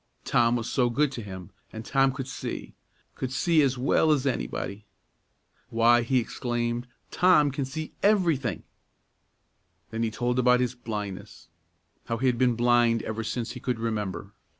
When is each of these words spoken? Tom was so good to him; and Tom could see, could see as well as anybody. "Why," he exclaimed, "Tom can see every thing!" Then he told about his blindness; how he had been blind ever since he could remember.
Tom 0.25 0.55
was 0.55 0.67
so 0.67 0.89
good 0.89 1.11
to 1.11 1.21
him; 1.21 1.51
and 1.71 1.85
Tom 1.85 2.11
could 2.11 2.27
see, 2.27 2.73
could 3.13 3.31
see 3.31 3.61
as 3.61 3.77
well 3.77 4.11
as 4.11 4.25
anybody. 4.25 4.83
"Why," 5.69 6.01
he 6.01 6.17
exclaimed, 6.17 6.87
"Tom 7.11 7.51
can 7.51 7.65
see 7.65 7.91
every 8.01 8.35
thing!" 8.35 8.63
Then 9.91 10.01
he 10.01 10.09
told 10.09 10.39
about 10.39 10.59
his 10.59 10.73
blindness; 10.73 11.49
how 12.05 12.17
he 12.17 12.25
had 12.25 12.39
been 12.39 12.55
blind 12.55 13.03
ever 13.03 13.23
since 13.23 13.51
he 13.51 13.59
could 13.59 13.77
remember. 13.77 14.33